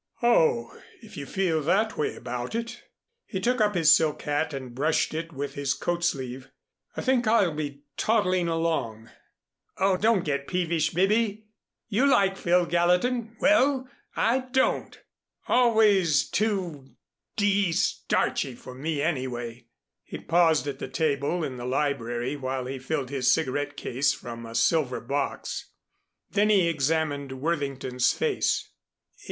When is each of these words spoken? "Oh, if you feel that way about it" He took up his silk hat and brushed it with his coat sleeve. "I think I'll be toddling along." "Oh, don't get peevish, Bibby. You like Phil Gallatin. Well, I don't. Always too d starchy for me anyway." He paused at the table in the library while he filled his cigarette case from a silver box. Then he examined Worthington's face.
"Oh, 0.23 0.81
if 1.03 1.15
you 1.15 1.27
feel 1.27 1.61
that 1.61 1.95
way 1.95 2.15
about 2.15 2.55
it" 2.55 2.81
He 3.27 3.39
took 3.39 3.61
up 3.61 3.75
his 3.75 3.93
silk 3.95 4.23
hat 4.23 4.51
and 4.51 4.73
brushed 4.73 5.13
it 5.13 5.31
with 5.31 5.53
his 5.53 5.75
coat 5.75 6.03
sleeve. 6.03 6.49
"I 6.97 7.01
think 7.03 7.27
I'll 7.27 7.53
be 7.53 7.83
toddling 7.97 8.47
along." 8.47 9.11
"Oh, 9.77 9.97
don't 9.97 10.25
get 10.25 10.47
peevish, 10.47 10.89
Bibby. 10.89 11.45
You 11.87 12.07
like 12.07 12.35
Phil 12.35 12.65
Gallatin. 12.65 13.37
Well, 13.39 13.87
I 14.15 14.39
don't. 14.51 14.99
Always 15.47 16.27
too 16.27 16.95
d 17.35 17.71
starchy 17.71 18.55
for 18.55 18.73
me 18.73 19.03
anyway." 19.03 19.67
He 20.01 20.17
paused 20.17 20.67
at 20.67 20.79
the 20.79 20.87
table 20.87 21.43
in 21.43 21.57
the 21.57 21.65
library 21.65 22.35
while 22.35 22.65
he 22.65 22.79
filled 22.79 23.11
his 23.11 23.31
cigarette 23.31 23.77
case 23.77 24.13
from 24.15 24.47
a 24.47 24.55
silver 24.55 24.99
box. 24.99 25.69
Then 26.31 26.49
he 26.49 26.67
examined 26.67 27.33
Worthington's 27.39 28.11
face. 28.13 28.67